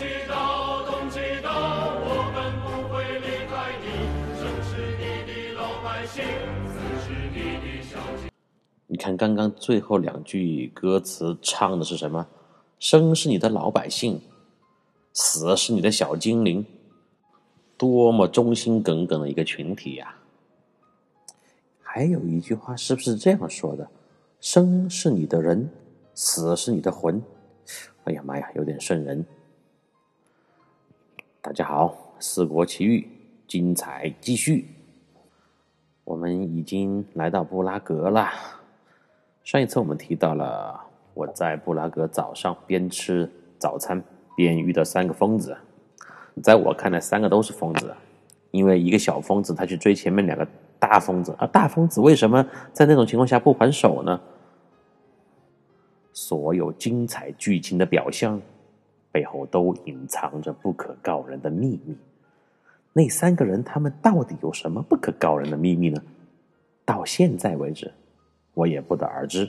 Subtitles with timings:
[0.00, 3.84] 知道，都知道，我们不会离开你。
[4.40, 6.24] 生是你的老百姓，
[6.72, 8.30] 死是你的小精。
[8.86, 12.26] 你看刚刚最后两句歌词唱的是什么？
[12.78, 14.18] 生是你的老百姓，
[15.12, 16.64] 死是你的小精灵，
[17.76, 20.16] 多么忠心耿耿的一个群体呀！
[21.82, 23.86] 还有一句话是不是这样说的？
[24.40, 25.68] 生是你的人，
[26.14, 27.22] 死是你的魂。
[28.04, 29.22] 哎呀妈呀，有点瘆人。
[31.42, 31.86] 大家好，
[32.22, 33.00] 《四国奇遇》
[33.50, 34.66] 精彩继续。
[36.04, 38.28] 我们已经来到布拉格了。
[39.42, 40.78] 上一次我们提到了
[41.14, 43.26] 我在布拉格早上边吃
[43.58, 44.02] 早餐
[44.36, 45.56] 边遇到三个疯子，
[46.42, 47.94] 在我看来，三个都是疯子，
[48.50, 50.46] 因为一个小疯子他去追前面两个。
[50.78, 51.46] 大疯子而！
[51.48, 54.20] 大疯子为什么在那种情况下不还手呢？
[56.12, 58.40] 所有精彩剧情的表象
[59.12, 61.96] 背后都隐藏着不可告人的秘密。
[62.92, 66.02] 那三个人他们到底有什么不可告人的秘密呢？
[66.84, 67.92] 到现在为止，
[68.54, 69.48] 我也不得而知。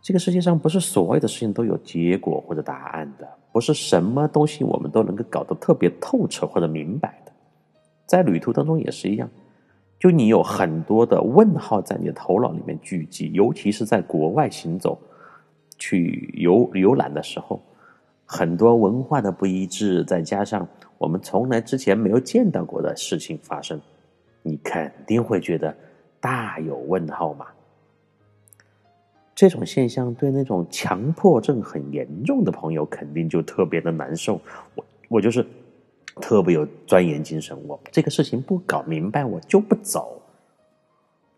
[0.00, 7.32] 这个世界上不是所有的事情都有结果或者答案的，不是什么东西我们都能够搞得特别透彻或者明白的。
[8.06, 9.28] 在旅途当中也是一样。
[9.98, 14.96] 就你有很多的问号在你的头脑里面聚集，尤其是在国外行走、
[15.76, 17.60] 去游游览的时候，
[18.30, 23.80] 很多文化的不一致，再加上我们从来之前没有见到过的事情发生，
[24.42, 25.74] 你肯定会觉得
[26.20, 27.46] 大有问号嘛。
[29.34, 34.40] 这种现象对那种强迫症很严重的朋友肯定就特别的难受。
[34.74, 35.44] 我我就是。
[36.20, 40.20] 特别有钻研精神，我这个事情不搞明白，我就不走，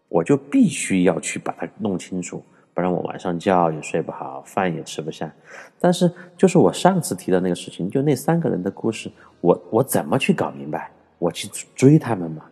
[0.09, 2.43] 我就必须要去把它弄清楚，
[2.81, 5.31] 不然我晚上觉也睡不好，饭也吃不下。
[5.79, 10.91] 但是，就是我上次提的那个事情，就那三个人的故事，我我怎么去搞明白？
[11.19, 12.47] 我去追他们嘛，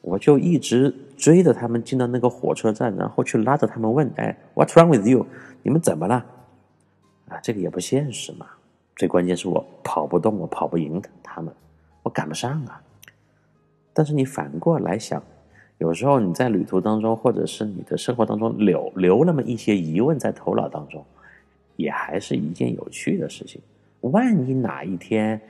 [0.00, 5.26] 我就一直追着他们进到那个火车站，然后去拉着他们问：“哎，What's wrong with you？
[5.64, 6.24] 你们怎么了？”
[7.28, 8.46] 啊，这个也不现实嘛。
[8.94, 11.52] 最关键是我跑不动，我跑不赢他们，
[12.04, 12.80] 我赶不上啊。
[13.92, 15.20] 但是你反过来想，
[15.78, 21.04] 有时候你在旅途当中，或者是你的生活当中留留那么一些疑问在头脑当中，
[21.76, 23.60] 也还是一件有趣的事情。
[24.00, 25.40] 万一哪一天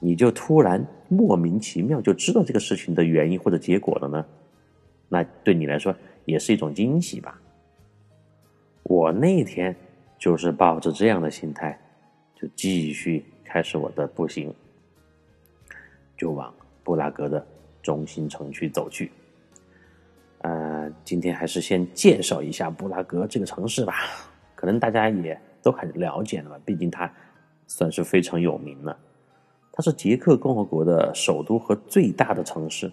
[0.00, 4.24] 你就突然莫名其妙就知道这个事情的原因或者结果了呢？
[5.08, 5.94] 那对你来说
[6.24, 7.40] 也是一种惊喜吧。
[8.82, 9.74] 我那天
[10.18, 11.78] 就是抱着这样的心态。
[12.40, 14.54] 就继续开始我的步行，
[16.16, 17.44] 就往布拉格的
[17.82, 19.10] 中心城区走去。
[20.42, 23.94] 呃，今天还是先介绍一下布拉格这个城市吧，
[24.54, 27.10] 可能大家也都很了解了吧，毕竟它
[27.66, 28.96] 算是非常有名了。
[29.72, 32.90] 它是捷克共和国的首都和最大的城市，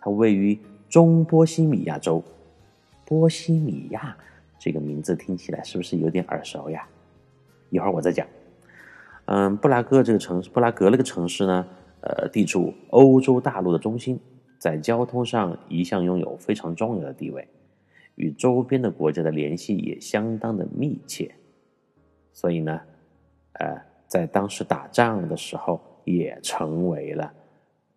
[0.00, 2.22] 它位于中波西米亚州。
[3.04, 4.16] 波西米亚
[4.58, 6.86] 这个名字听起来是不是有点耳熟呀？
[7.70, 8.26] 一会儿我再讲。
[9.26, 11.66] 嗯，布拉格这个城市，布拉格那个城市呢，
[12.00, 14.18] 呃，地处欧洲大陆的中心，
[14.62, 17.48] 在交通上一向拥有非常重要的地位，
[18.14, 21.34] 与周边的国家的联系也相当的密切，
[22.32, 22.80] 所以呢，
[23.54, 27.24] 呃，在当时打仗的时候，也成为了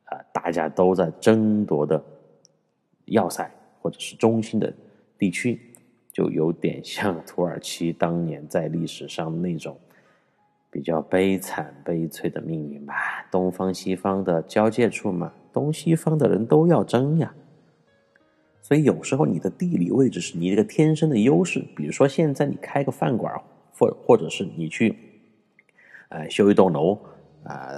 [0.06, 2.03] 啊大家都在争夺的
[3.06, 3.47] 要塞
[3.80, 4.74] 或者是中心的
[5.20, 5.62] 地区，
[6.12, 9.78] 就有点像土耳其当年在历史上那种。
[10.72, 12.94] 比较悲惨悲催的命运吧，
[13.32, 17.34] 东方西方的交界处嘛，东西方的人都要争呀。
[18.61, 21.63] 所以有时候你的地理位置是你这个天生的优势。
[21.75, 23.34] 比如说现在你开个饭馆，
[23.75, 24.96] 或或者是你去，
[26.09, 26.99] 呃，修一栋楼
[27.43, 27.69] 啊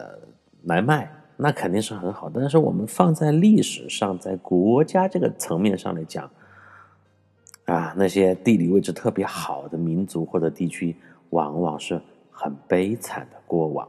[0.64, 2.30] 来卖，那肯定是很好。
[2.34, 6.30] 但是我们放在历史上，在国家这个层面上来讲，
[7.66, 10.96] 啊，那些地理位置特别好的民族或者地区，
[11.30, 12.02] 往往是。
[12.40, 13.88] 很悲惨的过往，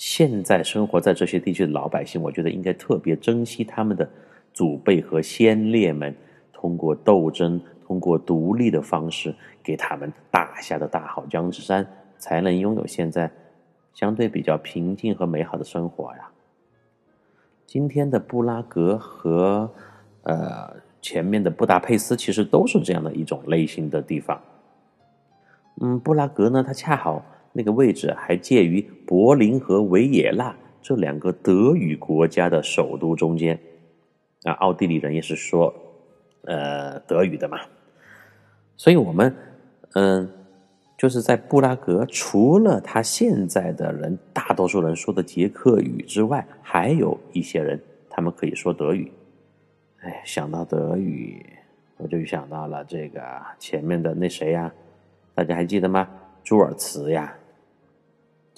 [0.00, 4.08] 现在生活在这些地区的老百姓，我觉得应该特别珍惜他们的
[4.50, 6.16] 祖辈和先烈们
[6.54, 11.86] 通过斗争、通过独立的方式给他们打下的大好江山，
[12.16, 13.30] 才能拥有现在
[13.92, 16.30] 相对比较平静和美好的生活呀。
[17.66, 19.70] 今天的布拉格和
[20.22, 24.40] 呃前面的布达佩斯其实都是这样的一种类型的地方。
[25.82, 27.22] 嗯，布拉格呢，它恰好。
[27.52, 33.58] 那个位置还介于柏林和维也纳这两个德语国家的首都中间，
[34.44, 35.74] 啊，奥地利人也是说，
[36.42, 37.58] 呃，德语的嘛，
[38.76, 39.34] 所以我们，
[39.94, 40.30] 嗯，
[40.96, 49.10] 就是在布拉格，除了他现在的人，大多数人说的捷克语之外，还有一些人他们可以说德语。
[50.02, 51.44] 哎，想到德语，
[51.98, 53.20] 我就想到了这个
[53.58, 54.72] 前面的那谁呀？
[55.34, 56.08] 大家还记得吗？
[56.42, 57.36] 朱尔茨呀。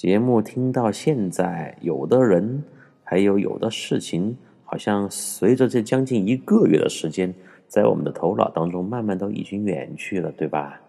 [0.03, 2.65] 节目听到现在，有的人
[3.05, 7.33] 还有有的事情，好像随着这将近一个月的时间，
[7.69, 10.81] 在我们的头脑当中慢慢都已经远去了，对吧？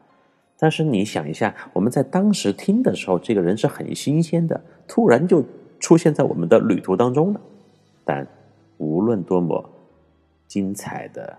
[0.57, 5.45] 但是你想一下，我们在当时听的时候，这个人是很新鲜的，突然就
[5.79, 7.41] 出现在我们的旅途当中了。
[8.03, 8.27] 但
[8.79, 9.69] 无论多么
[10.47, 11.37] 精彩的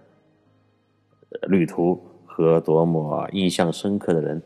[1.48, 4.40] 旅途和多么印象深刻的人，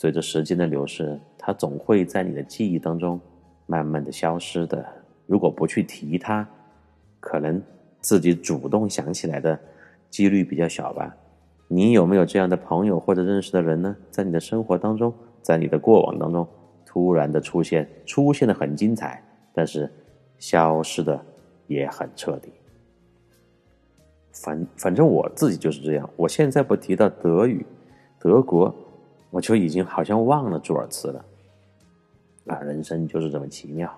[0.00, 3.20] 随着时间的流逝，它总会在你的记忆当中
[3.66, 4.86] 慢慢的消失的。
[5.26, 6.48] 如果不去提它，
[7.18, 7.60] 可能
[7.98, 9.58] 自己主动想起来的
[10.08, 11.16] 几率比较小吧。
[11.66, 13.96] 你有没有这样的朋友或者认识的人呢？
[14.08, 15.12] 在你的生活当中，
[15.42, 16.46] 在你的过往当中，
[16.86, 19.20] 突然的出现，出现的很精彩，
[19.52, 19.92] 但是
[20.38, 21.20] 消失的
[21.66, 22.52] 也很彻底。
[24.32, 26.08] 反反正我自己就是这样。
[26.14, 27.66] 我现在不提到德语、
[28.20, 28.72] 德国，
[29.30, 31.24] 我就已经好像忘了朱尔茨了。
[32.46, 33.92] 啊，人生就是这么奇妙，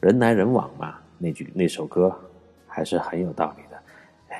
[0.00, 0.98] 人来人往嘛。
[1.18, 2.12] 那句那首歌
[2.66, 3.78] 还是很有道理的。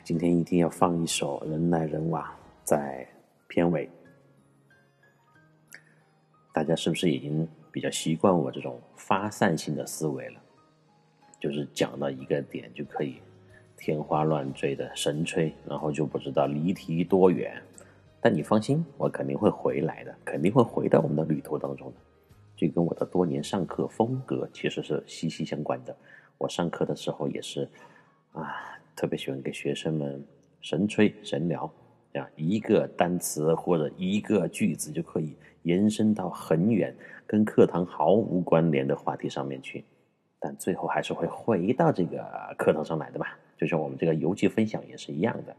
[0.05, 2.23] 今天一定要放一首《人来人往》
[2.65, 3.07] 在
[3.47, 3.91] 片尾，
[6.53, 10.41] 大家是不是已经比较习惯我这种发散性的思维了？
[11.41, 13.17] 就是讲到一个点就可以
[13.77, 17.61] 天花乱坠的神吹，然后就不知道离题多远。
[18.21, 21.97] 但你放心，我肯定会回来的，肯定会回到我们的旅途当中的。
[22.57, 25.97] 这跟我的多年上课风格其实是息息相关的。
[26.37, 27.69] 我上课的时候也是
[28.33, 28.75] 啊。
[28.97, 30.27] 特别喜欢给学生们
[30.61, 31.73] 神吹神聊，
[32.15, 36.93] 啊，一个单词或者一个句子就可以延伸到很远，
[37.25, 39.85] 跟课堂毫无关联的话题上面去，
[40.41, 42.27] 但最后还是会回到这个
[42.59, 43.27] 课堂上来的嘛，
[43.57, 45.55] 就像我们这个游记分享也是一样的。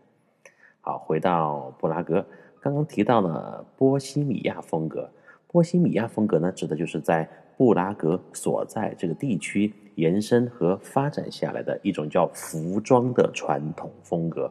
[0.82, 2.26] 好，回到布拉格，
[2.62, 5.10] 刚刚提到了波西米亚风格，
[5.48, 9.74] 波西米亚风格呢，指的就是在布拉格所在这个地区。
[9.96, 14.50] 延伸和发展下来的一种叫服装的传统风格，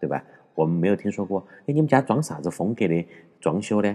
[0.00, 0.24] 对吧？
[0.54, 1.46] 我们没有听说过。
[1.60, 3.06] 哎，你们家装啥子风格的
[3.38, 3.94] 装修呢？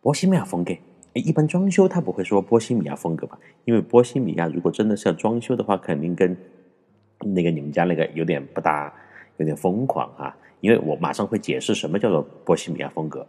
[0.00, 0.72] 波西米亚风格。
[0.72, 3.38] 哎，一般装修他不会说波西米亚风格吧？
[3.64, 6.36] 因为波西米亚如果真的是要装修的话，肯定跟
[7.20, 8.92] 那个你们家那个有点不搭，
[9.36, 10.36] 有点疯狂啊。
[10.60, 13.26] 因为我马上会解释什么叫做波西米亚风格。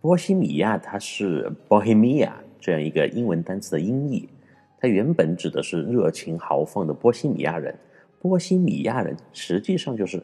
[0.00, 4.28] 波西米亚它是 Bohemia 这样一个英文单词的音译。
[4.80, 7.72] 它原本指的是热情豪放的波西米亚人，
[8.18, 10.20] 波西米亚人实际上就是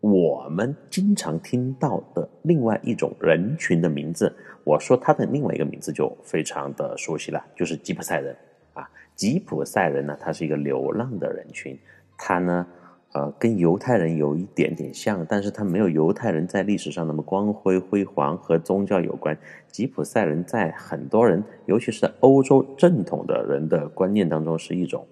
[0.00, 4.34] 我们经常听到的另外一种人群的名字。
[4.64, 8.36] 我说他的另外一个名字就非常的熟悉了，就是吉普赛人
[8.74, 8.88] 啊。
[9.14, 11.78] 吉普赛人呢，他是一个流浪的人群，
[12.16, 12.66] 他呢。
[13.12, 19.36] 呃，跟犹太人有一点点像，但是他没有犹太人在历史上那么光辉辉煌，和宗教有关。
[19.70, 25.06] 吉普赛人在很多人，尤其是在欧洲正统的人的观念当中，是一种，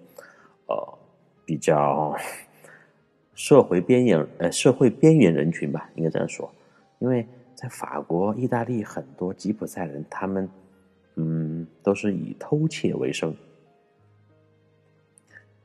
[0.67, 0.97] 呃，
[1.45, 2.15] 比较
[3.35, 6.51] 社会边缘，呃，社会边缘人群吧，应该这样说。
[6.97, 10.49] 因为在法国、意大利，很多吉普赛人，他们，
[11.17, 13.35] 嗯，都是以偷窃为生。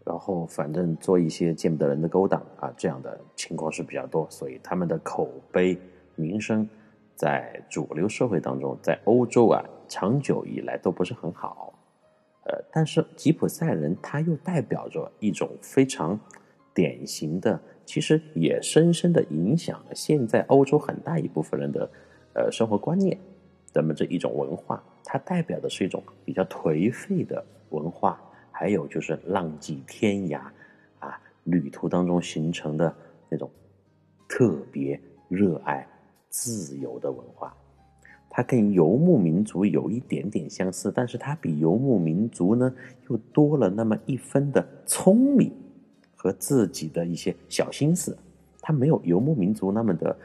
[0.07, 5.77] 然后，反正做一些见不得人的勾当啊，这样的情况是比较多，所以他们的口碑、
[6.15, 6.69] 名声，
[7.17, 11.75] 在主流社会当中，在欧洲啊，长久以来都不是很好。
[12.45, 16.17] 呃，但是吉普赛人他又代表着一种非常
[16.73, 21.91] 典型的，其实也深深的影响了现在欧洲很大一部分人的
[22.35, 23.19] 呃生活观念，
[23.75, 28.23] 那么这一种文化，它代表的是一种比较颓废的文化。
[28.59, 30.41] 还有就是浪迹天涯，
[30.99, 32.95] 啊，旅途当中形成的
[33.29, 33.51] 那种
[34.27, 34.99] 特别
[35.29, 35.87] 热爱
[36.31, 37.55] 自由的文化，
[38.31, 42.75] 它跟游牧民族有一点点相似，但是它比游牧民族呢
[43.11, 45.53] 又多了那么一分的聪明
[46.15, 48.17] 和自己的一些小心思，
[48.63, 50.17] 它没有游牧民族那么的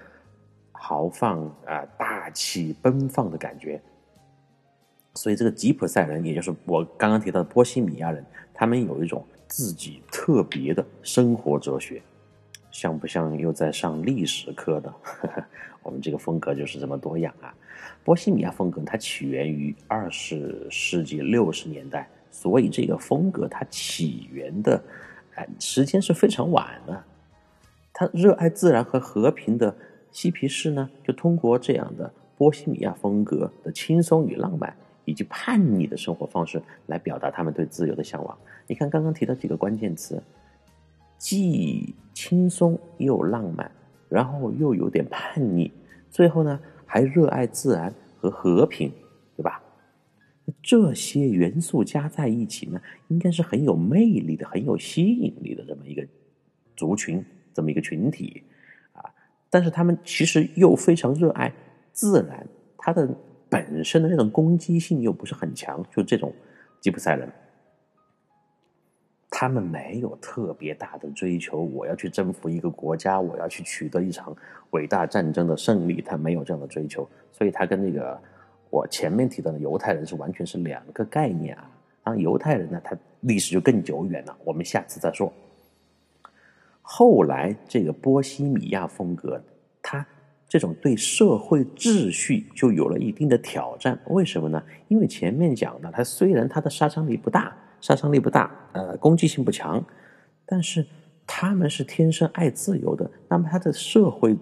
[0.71, 3.81] 豪放啊、大气奔放的感觉。
[5.13, 12.01] 所以，这个吉普赛人，也就是我刚刚提到的波西米亚人，他们有一种自己特别的生活哲学，
[12.71, 14.93] 像不像又在上历史课的？
[15.83, 17.53] 我们这个风格就是这么多样啊。
[18.03, 24.81] 波西米亚风格它起源于二十世纪六十年代，所以这个风格它起源的
[25.35, 27.03] 哎时间是非常晚的。
[27.93, 29.75] 他热爱自然和和平的
[30.11, 32.11] 嬉皮士呢，就通过这样的。
[32.37, 38.37] 波西米亚风格的轻松与浪漫，以及叛逆的生活方式来表达他们对自由的向往。
[38.67, 40.21] 你看，刚刚提到几个关键词，
[41.17, 43.69] 既轻松又浪漫，
[44.09, 45.71] 然后又有点叛逆，
[46.09, 48.91] 最后呢还热爱自然和和平，
[49.35, 49.61] 对吧？
[50.61, 56.05] 这些元素加在一起呢，应该是很有魅力的、很有吸引力的这么一个
[56.75, 58.43] 族群，这么一个群体
[58.91, 59.03] 啊。
[59.49, 61.53] 但是他们其实又非常热爱
[61.93, 62.45] 自然，
[62.77, 63.07] 它的
[63.51, 65.85] 本身的那种攻击性又不是很强。
[65.91, 66.33] 就这种
[66.79, 67.29] 吉普赛人，
[69.29, 74.33] 他们没有特别大的追求，我要去征服一个国家，我要去取得一场
[74.71, 78.17] 伟大战争的胜利，他没有这样的追求，所以他跟那个。
[78.71, 81.69] 我前面提到的犹太人是完全是两个概念啊！
[82.05, 85.29] 然后，犹太人呢，他历史就更久远了，我们下次再说。
[86.81, 89.43] 后来这个波西米亚风格，
[90.51, 93.97] 这种对社会秩序就有了一定的挑战。
[94.07, 94.61] 为什么呢？
[94.89, 99.81] 因为前面讲的，它虽然它的杀伤力不大，杀伤力不大，呃，攻击性不强，
[100.45, 100.85] 但是
[101.25, 103.09] 他们是天生爱自由的。
[103.29, 104.37] 那么它的社会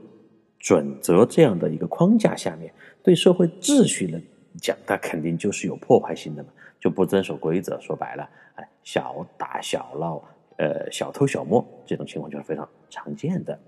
[0.57, 2.73] 准则这样的一个框架下面。
[3.03, 4.19] 对社会秩序的
[4.59, 6.49] 讲，它肯定就是有破坏性的嘛，
[6.79, 7.79] 就不遵守规则。
[7.79, 10.23] 说白了，哎，小打小闹，
[10.57, 13.59] 呃，小偷小摸这种情况就是非常常见的。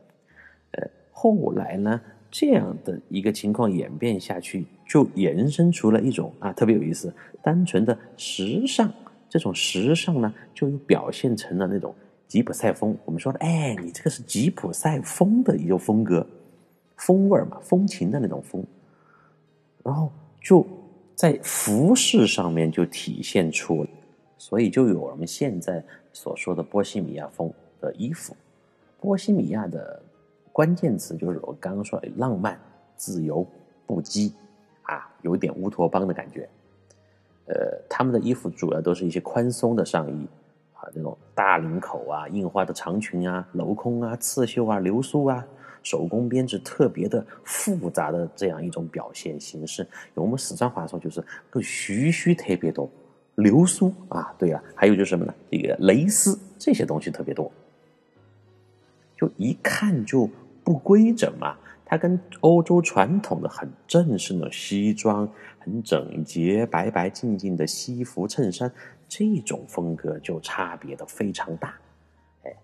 [0.72, 8.92] 呃，后来呢，这样的一个情况演变下去，就延伸出了一种啊，特别有意思，单纯的时尚。
[9.30, 11.96] 这种时尚呢，就又表现成了那种
[12.28, 12.98] 吉普赛风。
[13.06, 16.26] 我们说的，哎，你这个是吉普赛风的一种风格，
[16.98, 18.62] 风味嘛，风情的那种风。
[19.84, 20.12] 然后
[20.42, 20.68] 就
[21.16, 23.86] 在服饰上面就体现出，
[24.38, 28.36] 所以就有我们现在所说的波西米亚风的衣服。
[29.00, 30.04] 波西米亚的
[30.52, 32.60] 关键词就是我刚刚说的浪漫、
[32.96, 33.46] 自由、
[33.86, 34.32] 不羁，
[34.84, 36.48] 啊，有点乌托邦的感觉。
[37.46, 37.56] 呃，
[37.90, 40.28] 他们的衣服主要都是一些宽松的上衣，
[40.74, 45.46] 啊，那种大领口啊、印花的长裙啊、镂空啊、刺绣啊、流苏啊。
[45.84, 49.82] 手工编织特别的复杂的这样一种表现形式，
[50.14, 52.88] 用我们四川话说就是个须须特别多，
[53.34, 55.34] 流苏啊，对啊，还有就是什么呢？
[55.50, 57.52] 这个蕾丝这些东西特别多，
[59.18, 60.30] 就一看就
[60.72, 61.58] 不规整嘛。
[61.84, 65.28] 它跟欧洲传统的很正式的西装、
[65.60, 68.72] 很整洁、白白净净的西服、衬衫
[69.10, 71.76] 这种风格就差别的非常大。
[72.44, 72.56] 哎，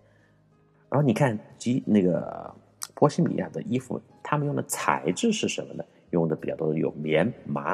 [0.90, 2.54] 然后你看，及那个。
[3.00, 5.84] 波西米亚的衣服，他们用的材质是什么呢？
[6.10, 7.74] 用的比较多的有棉、麻，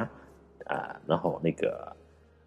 [0.65, 1.95] 啊，然后那个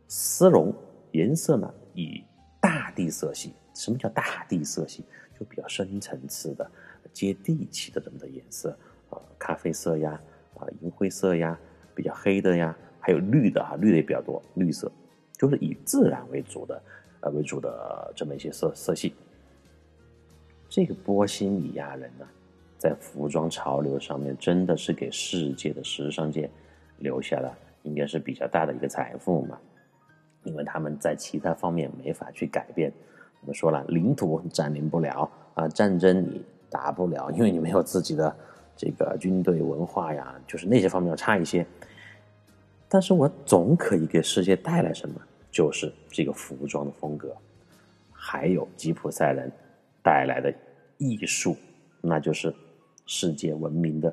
[0.09, 0.75] 丝绒，
[1.13, 2.23] 颜色呢以
[2.61, 3.55] 大地色系。
[3.73, 5.03] 什么叫大地色系？
[5.41, 6.71] 就比较深层次的、
[7.13, 8.71] 接地气的这么的颜色，
[9.11, 10.21] 啊，咖啡色呀，
[10.59, 11.59] 啊，银灰色呀，
[11.95, 14.91] 比较黑的呀，还有绿的啊，绿的也比较多，绿色，
[15.39, 16.83] 就是以自然为主的，
[17.21, 19.15] 呃，为主的这么一些色色系。
[20.69, 22.27] 这个波西米亚人呢？
[22.79, 26.49] 在服装潮流上面，真的是给世界的时尚界
[26.99, 29.59] 留下了应该是比较大的一个财富嘛？
[30.45, 32.93] 因为他们在其他方面没法去改变。
[33.41, 38.37] 我们说了，领土占领不了啊，战争你打不了，因为你没有自己的
[38.77, 41.67] 这个军队文化呀，就是那些方面要差一些。
[42.89, 45.21] 但是我总可以给世界带来什么？
[45.51, 47.37] 就是这个服装的风格，
[48.13, 49.51] 还有吉普赛人
[50.03, 50.53] 带来的
[50.99, 51.57] 艺术，
[52.01, 52.55] 那就是。
[53.09, 54.13] 世界闻名的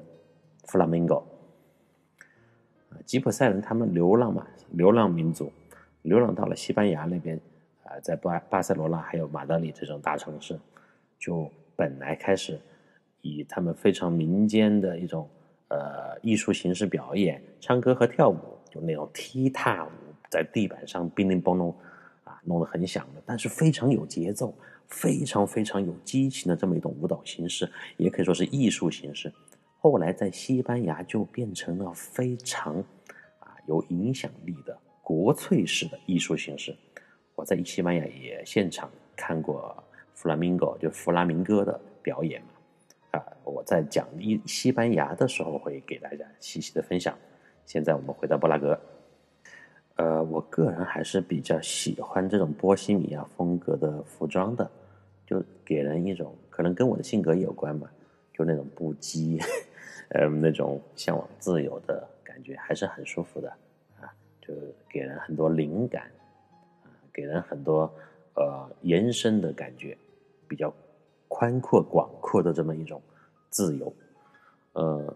[0.65, 1.15] 弗拉明戈
[2.91, 5.51] 啊，吉普赛人他们流浪嘛，流浪民族，
[6.03, 7.35] 流浪到了西班牙那边
[7.85, 10.59] 啊，在巴巴塞罗那还有马德里这种大城市，
[11.17, 11.51] 就
[11.83, 12.57] 本来开始
[13.19, 15.27] 以他们非常民间的一种
[15.67, 18.37] 呃艺术形式表演，唱歌和跳舞，
[18.71, 19.89] 就那种踢踏舞，
[20.29, 21.75] 在地板上叮铃嘣隆
[22.23, 24.55] 啊，弄得很响的，但是非常有节奏。
[24.87, 29.33] 非常非常有激情的这么一种舞蹈形式，也可以说是艺术形式。
[29.79, 32.77] 后来在西班牙就变成了非常
[33.39, 36.73] 啊有影响力的国粹式的艺术形式。
[37.35, 39.82] 我在西班牙也现场看过
[40.13, 43.19] 弗拉明戈，就弗拉明戈的表演嘛。
[43.19, 47.17] 啊，我在讲一西班牙的时候会给大家细细的分享。
[47.65, 48.79] 现在我们回到布拉格。
[49.95, 54.69] 呃，我个人还是比较喜欢这种波西米亚风格的服装的。
[55.25, 57.89] 就给人一种可能跟我的性格有关吧，
[58.33, 59.41] 就那种不羁，
[60.09, 63.49] 呃，那种向往自由的感觉，还是很舒服的
[64.01, 64.53] 啊，就
[64.89, 66.11] 给人很多灵感，
[66.83, 67.91] 啊，给人很多
[68.35, 69.97] 呃延伸的感觉，
[70.47, 70.73] 比较
[71.27, 73.01] 宽阔广阔的这么一种
[73.49, 73.93] 自由，
[74.73, 75.15] 呃，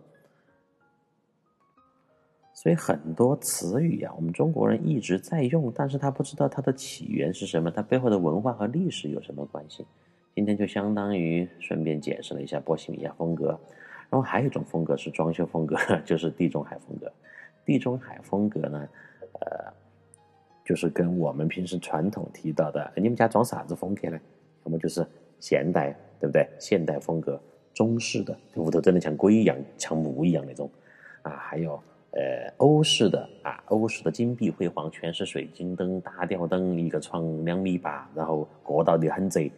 [2.54, 9.86] 所以很多词语啊，我们中国人一直在用，但是他不知道它的起源是什么，它背后的文化和历史有什么关系。
[10.36, 13.48] 今天就相当于顺便解释了一下波西米亚风格，
[14.10, 17.12] 然后还有一种风格是装修风格， 就是地中海风格。
[17.66, 18.88] 地中海风格呢，
[19.40, 19.74] 呃，
[20.68, 24.20] 就是跟我们平时传统提到的，你们家装啥子风格呢？
[24.66, 25.08] 要么就是
[25.40, 26.46] 现代，对不对？
[26.60, 27.42] 现代风格，
[27.74, 30.70] 中式的，屋头真的像鬼一样，像木一样那种
[31.22, 31.32] 啊。
[31.38, 31.82] 还有
[32.12, 39.50] 呃，欧式的啊，欧式的金碧辉煌，全是水晶灯、大吊灯，一个床两米八，然后过道的很窄。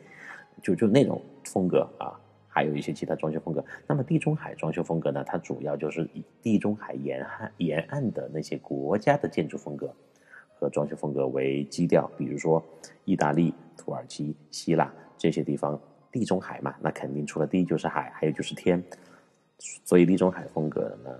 [0.61, 2.13] 就就那种风格啊，
[2.47, 3.65] 还有一些其他装修风格。
[3.87, 5.23] 那么地中海装修风格呢？
[5.25, 9.91] 它主要就是以地中海沿岸沿岸的那些国家的建筑风格
[10.59, 12.09] 和装修风格为基调。
[12.17, 12.61] 比如说
[13.05, 15.79] 意大利、土耳其、希腊这些地方，
[16.11, 18.83] 地中海嘛，那肯定除了地就是海，还有就是天。
[19.57, 21.19] 所以地中海风格呢，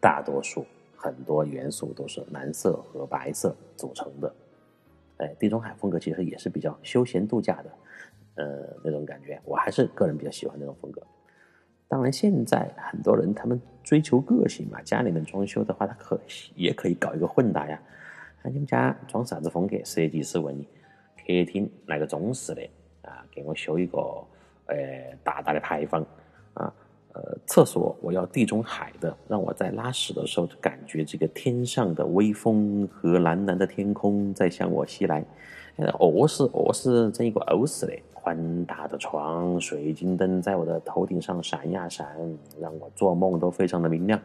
[0.00, 0.64] 大多数
[0.96, 4.34] 很多元素都是蓝色和白色组成的。
[5.18, 7.70] 哎，地中海风格其实也是比较休闲度假的。
[8.36, 11.02] 呃，那种感觉，我还是个人比较喜欢那种风格。
[11.90, 16.20] 当然，现在很多人他们追求个性嘛，家里面装修的话，他可
[16.54, 17.82] 也可以搞一个混搭呀。
[18.42, 19.76] 啊，你们家装啥子风格？
[19.84, 20.62] 设计师问你，
[21.16, 22.62] 客厅来个中式的
[23.02, 23.98] 啊，给我修一个
[24.66, 24.76] 呃
[25.24, 26.00] 大大的牌坊
[26.54, 26.72] 啊，
[27.12, 35.24] 呃，厕所我要地中海的，让我在拉屎的时候就感觉这个天上的微风和蓝蓝的天空在向我袭来。
[35.74, 37.92] 呃，卧室卧室整一个欧式的。
[38.22, 42.06] 宽大的床，水晶灯在我的头顶上闪呀闪，
[42.60, 44.20] 让我做梦都非常的明亮。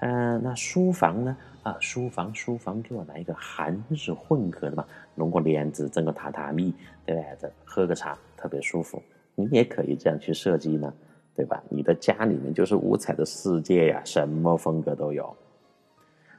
[0.00, 1.36] 嗯，那书房呢？
[1.64, 7.50] 啊，书房书房给我来一个韩日混合的嘛，弄个帘子，整个榻榻米，对不对？
[7.64, 9.02] 喝个茶特别舒服。
[9.34, 10.92] 你也可以这样去设计呢，
[11.34, 11.62] 对吧？
[11.68, 15.34] 你的家里面就是五彩的世界呀，什么风格都有。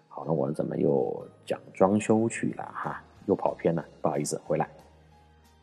[0.08, 3.04] 好了，我怎么又讲装修去了哈？
[3.26, 4.70] 又跑偏了，不好意思，回来。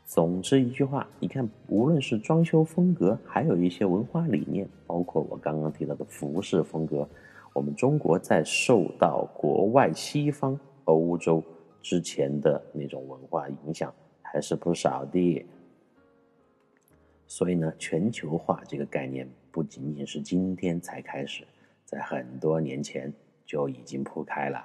[0.06, 7.06] 总之一句话，你看，无论是装修风格，还有一些文化理念，包括我刚刚提到的服饰风格，
[7.52, 11.42] 我们中国在受到国外西方欧洲
[11.82, 13.92] 之前的那种文化影响
[14.22, 15.44] 还是不少的。
[17.26, 21.44] 所以呢，全球化这个概念不仅仅是今天才开始，
[21.84, 23.12] 在很多年前
[23.44, 24.64] 就已经铺开了。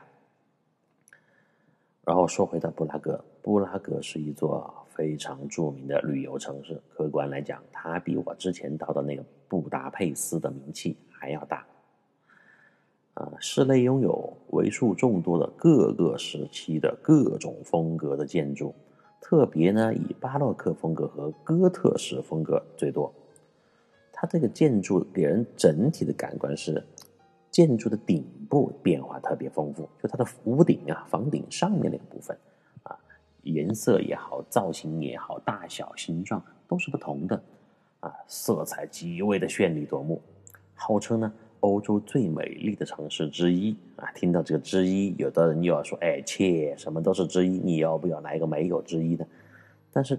[2.05, 4.80] 然后说回到布拉格，布拉格是一座。
[4.95, 11.65] 非常著名的旅游城市，客观来讲，它比我之前到的那个布达佩斯的名气还要大。
[13.13, 18.73] 啊，市内拥有为数众多的各个时期的各种风格的建筑，
[19.19, 23.13] 特别呢以巴洛克风格和哥特式风格最多。
[24.13, 26.81] 它这个建筑给人整体的感官是，
[27.49, 32.37] 建筑的顶部变化特别丰富，就它的屋顶啊、房顶上面那个部分。
[33.43, 37.43] 颜色也好，造型也好，大小形状都是不同的，
[38.01, 40.21] 啊，色彩极为的绚丽夺目，
[40.75, 44.11] 号称呢欧洲最美丽的城市之一啊。
[44.13, 49.25] 听到这个之一，有的人又要说，哎切，什么都是之一，你要不要来一个没有之一的？
[49.91, 50.17] 但是，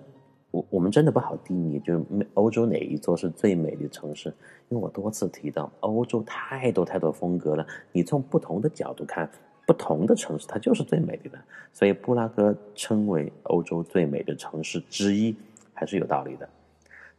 [0.50, 2.04] 我我们真的不好定义，就是
[2.34, 4.34] 欧洲哪一座是最美丽的城市？
[4.68, 9.30] 因为我多次提到，欧洲太多太多风格了，你从不同的角度看。
[9.72, 15.34] 不同的城市，它就是最美丽的，所以布拉格称为欧洲最美的城市之一，
[15.72, 16.46] 还是有道理的。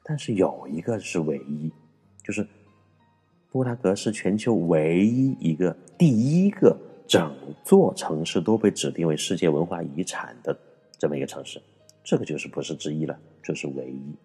[0.03, 1.71] 但是有一个是唯一，
[2.21, 2.45] 就是
[3.49, 10.55] 布拉格是全球唯一一个第一个整座城市都被指定为世界文化遗产的
[10.99, 11.59] 这么一个城市，
[12.03, 14.15] 这个就是不是之一了，这是唯一。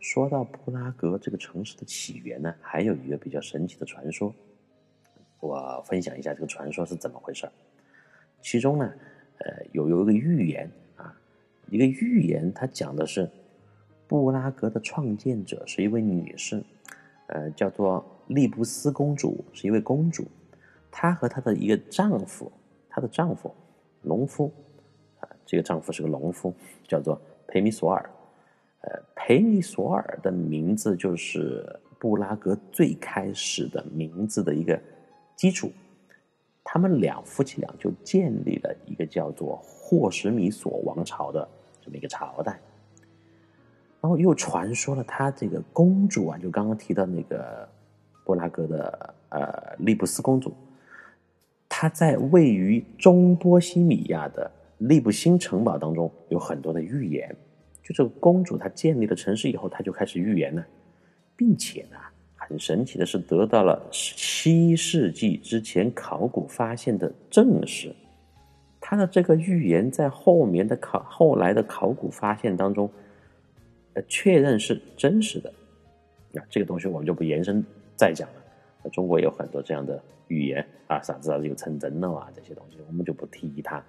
[0.00, 4.34] 说到布拉格这个城市的起源呢，还有一个比较神奇的传说。
[5.40, 7.48] 我分享一下这个传说是怎么回事
[8.40, 8.92] 其中呢，
[9.38, 11.12] 呃，有有一个寓言啊，
[11.68, 13.28] 一个寓言，它讲的是
[14.06, 16.62] 布拉格的创建者是一位女士，
[17.26, 20.24] 呃，叫做利布斯公主，是一位公主。
[20.90, 22.50] 她和她的一个丈夫，
[22.88, 23.52] 她的丈夫，
[24.02, 24.52] 农夫，
[25.20, 26.54] 啊，这个丈夫是个农夫，
[26.86, 28.08] 叫做佩米索尔。
[28.82, 31.64] 呃，佩米索尔的名字就是
[31.98, 34.80] 布拉格最开始的名字的一个。
[35.38, 35.70] 基础，
[36.64, 41.48] 他们两夫妻俩就建立了一个叫做霍什米索王朝的
[41.80, 42.60] 这么一个朝代，
[44.00, 47.68] 然后又传说了他这个公主啊，就刚刚提到那个
[48.24, 50.52] 布拉格的呃利布斯公主，
[51.68, 57.32] 她在位于中波西米亚的利布新城堡当中有很多的预言，
[57.80, 60.66] 就这个公主她建立了城市以后，她就开始预言了，
[61.36, 61.96] 并且呢。
[62.48, 67.94] 很神奇的是，得到了七世纪之前考古发现的证实。
[68.80, 72.90] 他的这个预言在后面的考后来的考古发现当中，
[73.92, 75.52] 呃，确认是真实的。
[76.32, 77.62] 那这个东西我们就不延伸
[77.94, 78.36] 再讲了。
[78.82, 83.84] 那中国有很多这样的预言啊，啥子啥子有成真了啊，这些东西我们就不提它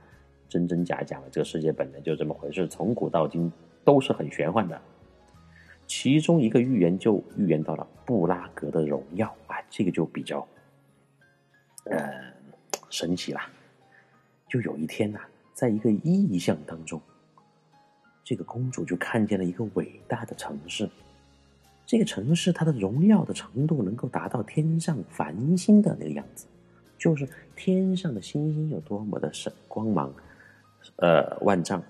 [0.49, 1.23] 真真假假了。
[1.31, 3.49] 这个世界本来就这么回事，从古到今
[3.85, 4.81] 都是很玄幻的。
[5.89, 10.47] 其中一个预言就预言到了布拉格的荣耀啊，这个就比较，
[11.85, 12.31] 呃，
[12.91, 13.49] 神奇啦。
[14.47, 15.19] 就有一天呐，
[15.51, 17.01] 在一个异象当中，
[18.23, 20.87] 这个公主就看见了一个伟大的城市。
[21.87, 26.45] 这个城市它的荣耀的程度能够达到天上繁星的那个样子，
[26.99, 30.13] 就是天上的星星有多么的闪光芒，
[30.97, 31.81] 呃，万丈。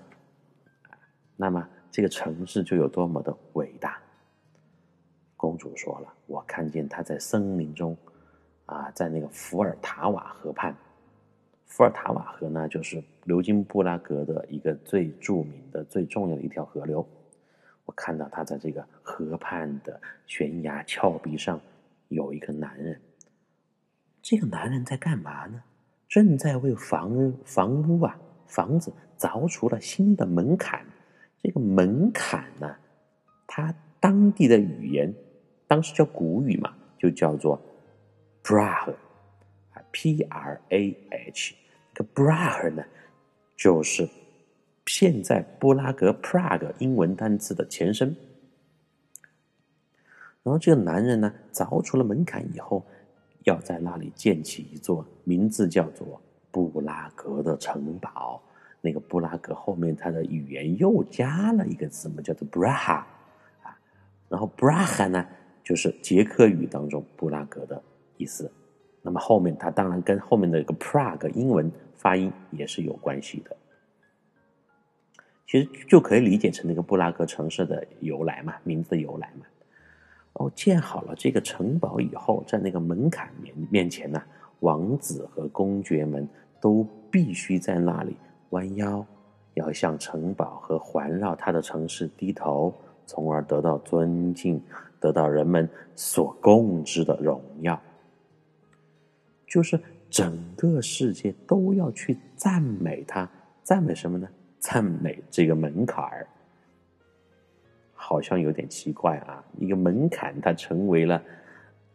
[1.36, 1.68] 那么。
[1.90, 3.98] 这个城市就有多么的伟大。
[5.36, 7.96] 公主说了：“我看见她在森林中，
[8.66, 10.76] 啊，在那个伏尔塔瓦河畔。
[11.66, 17.06] 伏尔塔瓦河呢，就是流经布拉格的一个最著名的、最重要的一条河流。
[17.86, 21.60] 我看到她在这个河畔的悬崖峭壁上
[22.08, 23.00] 有一个男人。
[24.20, 25.62] 这个男人在干嘛呢？
[26.06, 30.84] 正在为房房屋啊房子凿出了新的门槛。”
[31.42, 32.76] 这个门槛呢，
[33.46, 35.14] 它当地的语言，
[35.66, 37.60] 当时叫古语嘛，就叫做
[38.44, 38.92] “brah”，
[39.72, 41.54] 啊，p r a h。
[41.94, 42.84] 这个 “brah” 呢，
[43.56, 44.08] 就是
[44.86, 48.14] 现在布拉格 Prague 英文单词的前身。
[50.42, 52.84] 然后这个男人呢，凿出了门槛以后，
[53.44, 58.42] 要在那里建起一座名字叫做布拉格的城堡。
[58.80, 63.02] 那个布拉格后面，它的语言又加了一个字母，叫做 Braha，
[63.62, 63.78] 啊，
[64.28, 65.26] 然后 Braha 呢，
[65.62, 67.82] 就是捷克语当中布拉格的
[68.16, 68.50] 意思。
[69.02, 73.56] 那么后面它当然跟后面的一个 Prague 英文发音也是有关系的。
[75.46, 79.46] 其实就可以理解成那个布拉格城市的由来嘛，名字的由来嘛。
[80.34, 84.22] 哦，建好了这个城堡以后，在那个门槛面面前呢，
[84.60, 86.28] 王子和公爵们
[86.60, 88.16] 都必须在那里。
[88.50, 89.04] 弯腰，
[89.54, 92.74] 要向城堡和环绕它的城市低头，
[93.06, 94.62] 从而得到尊敬，
[95.00, 97.80] 得到人们所共知的荣耀。
[99.46, 103.28] 就是整个世界都要去赞美它，
[103.62, 104.28] 赞美什么呢？
[104.58, 106.26] 赞美这个门槛儿。
[107.92, 109.44] 好像有点奇怪啊！
[109.58, 111.22] 一个门槛，它成为了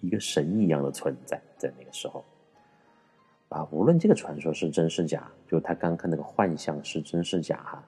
[0.01, 2.23] 一个神一样的存在，在那个时候。
[3.49, 7.83] 啊，无论这个传说是真是假，就他刚看那个幻象是真是假哈，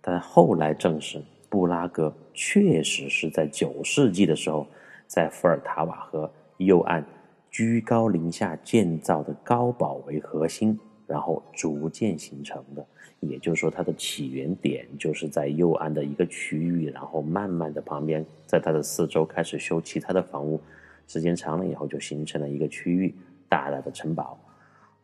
[0.00, 4.66] 但后来证实，布拉格确实是在九世纪的时候，
[5.06, 7.02] 在伏尔塔瓦河右岸
[7.50, 12.84] 居高临下建造的高堡为核心，然后逐渐形成的。
[13.20, 20.60] 也就是说，它的起源点就是在右岸的一个区域，然后慢慢的旁边，在它的四周开始修其他的房屋，
[21.06, 23.14] 时间长了以后就形成了一个区域，
[23.48, 24.38] 大大的城堡。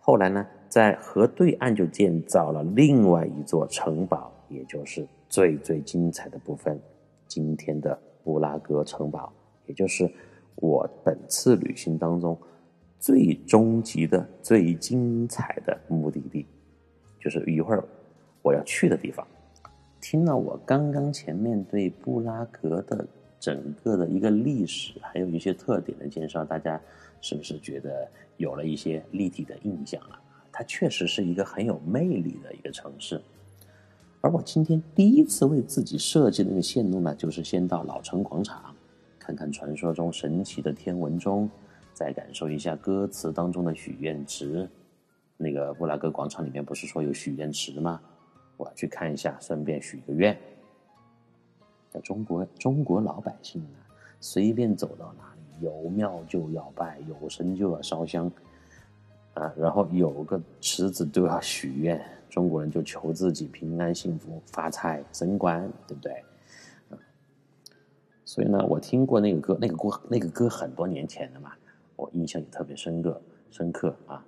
[0.05, 6.77] 后来呢，在河对岸就建造了另外一座城堡，也就是最最精彩的部分——
[7.29, 9.33] 今天的布拉格城堡，
[9.65, 10.11] 也就是
[10.57, 12.37] 我本次旅行当中
[12.99, 16.47] 最终极的、最精彩的目的地，
[17.21, 17.85] 就是一会儿
[18.43, 19.25] 我要去的地方。
[20.01, 23.07] 听了我刚刚前面对布拉格的
[23.39, 26.81] 整个的一个历史，还有一些特点的介绍，大家
[27.23, 28.07] 是不是觉得？
[28.39, 30.19] 有了一些立体的印象了，
[30.51, 33.23] 它确实是一个很有魅力的一个城市。
[34.21, 38.75] 而我今天第一次为自己设计的那个线路呢，就是先到老城广场，
[39.17, 41.49] 看看传说中神奇的天文钟，
[41.93, 44.69] 再感受一下歌词当中的许愿池。
[45.37, 48.01] 那个布拉格广场里面不是说有许愿池吗？
[48.57, 50.37] 我要去看一下，顺便许个愿。
[51.91, 53.79] 在中国，中国老百姓呢，
[54.21, 55.32] 随便走到哪。
[55.63, 58.31] 有庙就要拜，有神就要烧香，
[59.35, 62.05] 啊，然后有个池子都要许愿。
[62.29, 66.25] 中国人就求自己平安幸福、发财升官，对不对？
[68.25, 71.53] 所以呢，我听过那个歌，那个歌，那个歌很多年前的嘛，
[71.95, 73.21] 我印象也特别深刻，
[73.51, 74.25] 深刻啊。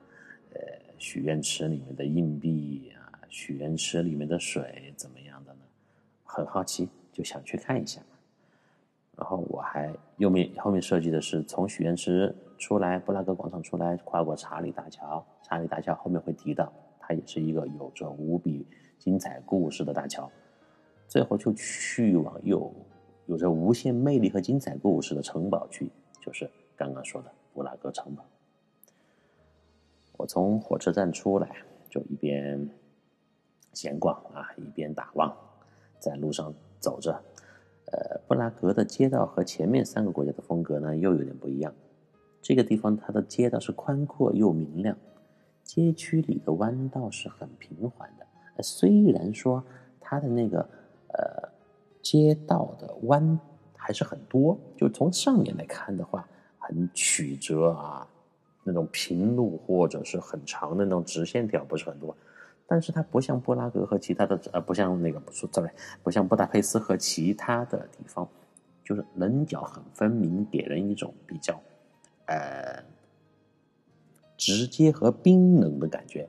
[0.53, 0.61] 呃，
[0.99, 5.61] 许愿池里面的硬币啊，许愿池里面的水怎么样的呢？
[6.25, 8.03] 很好奇，就想去看一下。
[9.17, 15.25] 然后我还右面后面设计的是从许愿池出来，布拉格广场出来，跨过查理大桥。
[15.43, 18.67] 查理大桥后面会提到，它也是一个有着无比
[18.99, 20.31] 精彩故事的大桥。
[21.07, 22.75] 最后就去往有
[23.27, 28.25] 有着无限魅力和精彩故事的城堡去，就是刚刚说的布拉格城堡。
[30.17, 31.57] 我从火车站出来，
[31.89, 32.69] 就一边
[33.73, 35.33] 闲逛啊，一边打望，
[36.01, 37.23] 在路上走着。
[37.87, 41.73] 呃，布拉格的街道和前面三个国家的风格呢，又有点不一样。
[42.41, 44.97] 这个地方它的街道是宽阔又明亮，
[45.63, 48.27] 街区里的弯道是很平缓的。
[48.57, 49.65] 呃虽然说
[50.01, 50.61] 它的那个
[51.09, 51.49] 呃
[52.03, 53.39] 街道的弯
[53.77, 58.07] 还是很多，就从上面来看的话，很曲折啊，
[58.63, 62.17] 那种平路或者是很长的那种直线条不是很多。
[62.67, 65.71] 但是它不像布拉格和其他的，呃，不像那个不说，sorry，
[66.03, 68.29] 不像布达佩斯和其他的地方，
[68.83, 71.61] 就是棱角很分明，给人一种比较，
[72.27, 72.83] 呃，
[74.37, 76.29] 直接和冰冷的感觉。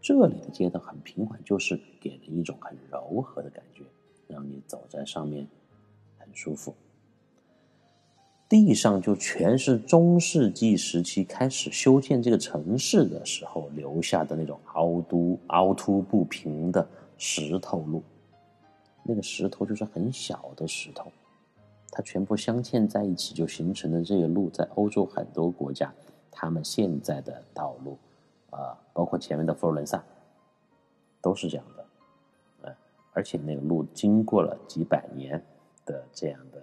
[0.00, 3.84] 这里的街道很平缓，就是给人一种很柔和的感觉，
[4.28, 5.46] 让你走在上面
[6.18, 6.74] 很舒服。
[8.54, 16.86] 地上就全是中世纪时期开始修建这个城市的时候留下的那种凹凸凹凸不平的
[17.18, 18.00] 石头路，
[19.02, 21.10] 那个石头就是很小的石头，
[21.90, 25.92] 它全部镶嵌在一起就形成的这个路，在欧洲很多国家，
[26.30, 27.98] 他们现在的道路，
[28.50, 30.00] 啊，包括前面的佛罗伦萨，
[31.20, 31.86] 都是这样的，
[32.62, 32.76] 呃，
[33.14, 35.44] 而且那个路经过了几百年
[35.84, 36.62] 的这样的。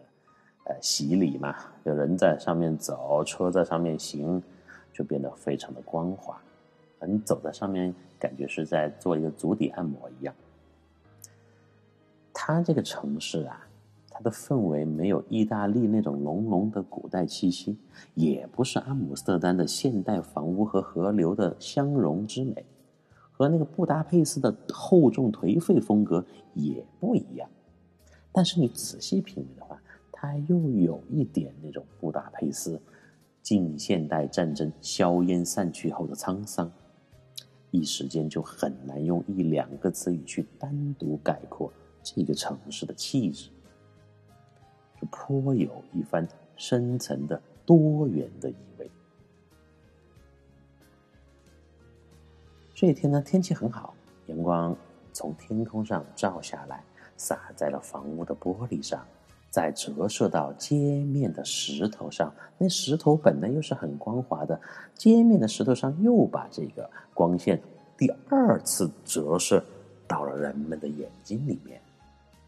[0.72, 1.54] 呃，洗礼嘛，
[1.84, 4.42] 有人在上面走，车在上面行，
[4.94, 6.42] 就变得非常的光滑。
[7.06, 10.34] 你走在上面，感觉是在做一个足底按摩一样。
[12.32, 13.68] 它这个城市啊，
[14.10, 17.78] 它的氛围没有意大利那种浓浓的古代气息，
[18.14, 22.66] 也不是阿姆斯特丹的现代房屋和河流的相融之美，
[23.34, 27.50] 和那个布达佩斯的厚重颓废风格也不一样。
[28.32, 29.71] 但是你仔细品味的话，
[30.22, 32.80] 它又有一点那种布达佩斯
[33.42, 36.72] 近现代战争硝烟散去后的沧桑，
[37.72, 43.50] 一时间就很难用一两个词语去单独概括这个城市的气质，
[45.02, 48.92] 就颇有一番深层的多元的意味。
[52.76, 53.96] 这一天呢，天气很好，
[54.28, 54.78] 阳光
[55.14, 56.84] 从天空上照下来，
[57.18, 59.04] 洒在了房屋的玻璃上。
[59.52, 64.60] 再折射到街面的石头上，那石头本来又是很光滑的，
[64.96, 67.62] 街面的石头上又把这个光线
[67.98, 69.62] 第二次折射
[70.08, 71.82] 到了人们的眼睛里面，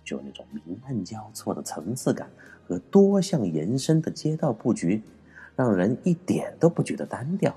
[0.01, 2.29] 就那种明暗交错的层次感
[2.65, 5.03] 和多项延伸的街道布局，
[5.57, 7.53] 让人一点都不觉得单调。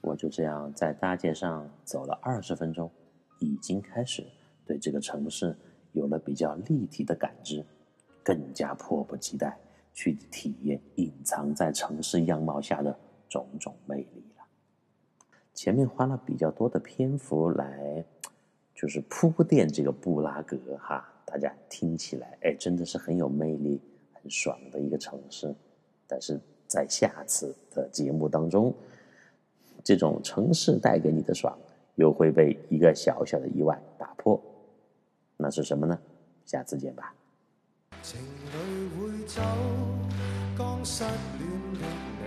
[0.00, 2.88] 我就这样在大街上走了二十分钟，
[3.40, 4.24] 已经开始
[4.64, 5.56] 对这个城市
[5.90, 7.64] 有了比较立体的感知。
[8.26, 9.56] 更加迫不及待
[9.94, 14.44] 去体验隐藏在城市样貌下的种种魅力了。
[15.54, 18.04] 前面花了比较多的篇幅来，
[18.74, 23.80] 就是铺垫这个布拉格哈，大家听起来哎，真的是很有魅力、
[24.12, 25.54] 很爽的一个城市。
[26.08, 28.74] 但是在下次的节目当中，
[29.84, 31.56] 这种城市带给你的爽，
[31.94, 34.42] 又会被一个小小的意外打破。
[35.36, 35.96] 那是什么呢？
[36.44, 37.14] 下次见吧。
[38.08, 38.20] 情
[38.52, 38.56] 侣
[38.94, 39.42] 会走，
[40.56, 41.82] 刚失恋的
[42.20, 42.22] 你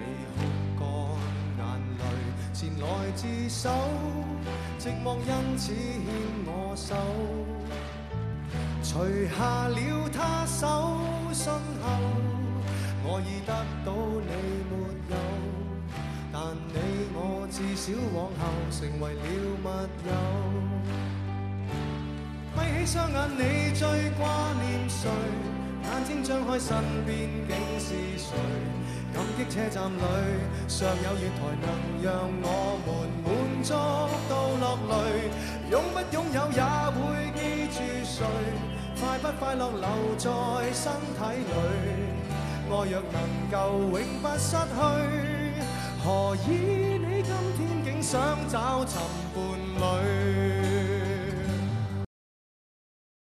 [0.78, 0.84] 哭
[1.58, 1.64] 干眼
[2.00, 2.04] 泪，
[2.54, 3.70] 前来自首，
[4.78, 6.06] 寂寞因此牵
[6.46, 6.94] 我手，
[8.84, 11.00] 除下了他手
[11.34, 11.88] 身后，
[13.06, 13.54] 我已得
[13.86, 13.96] 到
[14.28, 14.32] 你
[14.70, 14.76] 没
[15.10, 15.16] 有，
[16.34, 16.36] 但
[16.74, 16.76] 你
[17.16, 19.24] 我至少往后成为了
[19.64, 19.66] 密
[20.10, 20.12] 友，
[22.54, 23.88] 闭起双眼，你最
[24.18, 24.28] 挂
[24.62, 25.08] 念谁？
[25.92, 28.30] 眼睛张开，身边竟是谁？
[29.12, 29.98] 感激车站里
[30.68, 31.68] 尚有月台，能
[32.04, 32.88] 让我们
[33.26, 33.28] 满
[33.64, 33.74] 足
[34.30, 34.94] 到落泪。
[35.72, 36.62] 拥不拥有也
[36.94, 37.00] 会
[37.34, 37.40] 记
[37.74, 38.18] 住谁？
[39.00, 40.30] 快不快乐留在
[40.74, 41.52] 身体里？
[42.70, 43.18] 爱若能
[43.50, 43.56] 够
[43.98, 44.78] 永不失去，
[46.04, 46.48] 何以
[47.00, 49.02] 你今天竟想找寻
[49.34, 49.38] 伴
[49.80, 50.49] 侣？